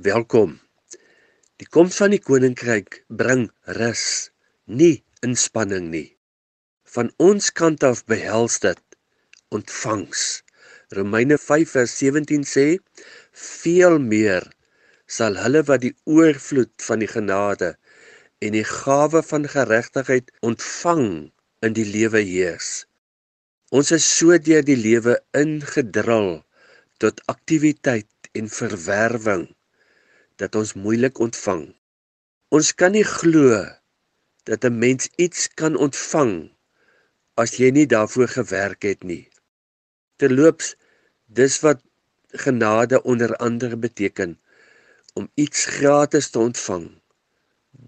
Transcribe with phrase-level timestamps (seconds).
[0.00, 0.54] Welkom.
[1.60, 4.30] Die koms van die koninkryk bring rus,
[4.64, 6.16] nie inspanning nie.
[6.94, 8.80] Van ons kant af behels dit
[9.52, 10.42] ontvangs.
[10.96, 12.78] Romeine 5:17 sê
[13.36, 14.48] veel meer
[15.06, 17.76] sal hulle wat die oorvloed van die genade
[18.40, 22.86] en die gawe van geregtigheid ontvang in die lewe heers.
[23.68, 26.40] Ons is so deur die lewe ingedrul
[26.96, 29.52] tot aktiwiteit en verwerwing
[30.42, 31.68] dat ons moeilik ontvang.
[32.56, 33.62] Ons kan nie glo
[34.50, 36.32] dat 'n mens iets kan ontvang
[37.42, 39.24] as jy nie daarvoor gewerk het nie.
[40.18, 40.74] Terloops,
[41.26, 41.80] dis wat
[42.44, 44.40] genade onder andere beteken
[45.14, 46.86] om iets gratis te ontvang.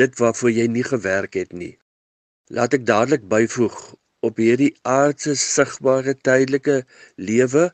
[0.00, 1.78] Dit waarvoor jy nie gewerk het nie.
[2.46, 3.76] Laat ek dadelik byvoeg
[4.20, 6.84] op hierdie aardse sigbare tydelike
[7.16, 7.68] lewe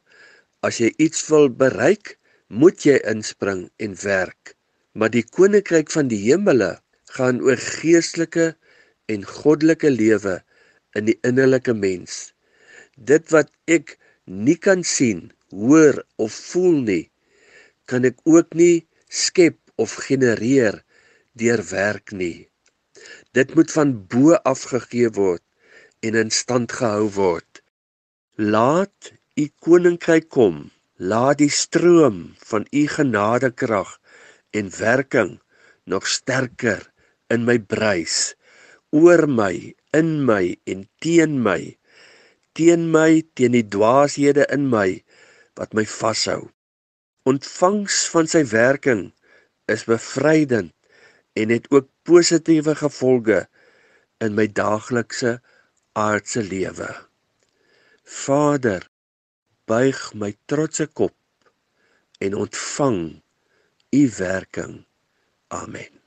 [0.61, 2.19] as jy iets wil bereik,
[2.49, 4.54] moet jy inspring en werk
[4.95, 6.77] maar die koninkryk van die hemele
[7.19, 8.53] gaan oor geestelike
[9.11, 10.39] en goddelike lewe
[10.99, 12.33] in die innerlike mens.
[12.95, 17.05] Dit wat ek nie kan sien, hoor of voel nie,
[17.91, 20.81] kan ek ook nie skep of genereer
[21.39, 22.47] deur werk nie.
[23.35, 25.43] Dit moet van bo af gegee word
[26.07, 27.61] en in stand gehou word.
[28.39, 30.71] Laat u koninkryk kom.
[30.97, 33.97] Laat die stroom van u genadekrag
[34.55, 35.39] en werking
[35.91, 36.83] nog sterker
[37.35, 38.35] in my bruis
[38.95, 41.75] oor my in my en teen my
[42.55, 45.03] teen my teen die dwaashede in my
[45.59, 46.51] wat my vashou.
[47.27, 49.09] Ontvangs van sy werking
[49.71, 50.73] is bevrydend
[51.35, 53.45] en het ook positiewe gevolge
[54.23, 55.39] in my daaglikse
[55.99, 56.91] aardse lewe.
[58.05, 58.87] Vader
[59.67, 61.15] buig my trotse kop
[62.23, 63.01] en ontvang
[63.95, 64.85] u werking.
[65.49, 66.04] Amen.